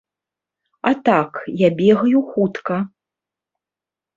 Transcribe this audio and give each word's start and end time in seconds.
А 0.91 0.93
так, 1.09 1.31
я 1.63 1.69
бегаю 1.81 2.25
хутка. 2.31 2.77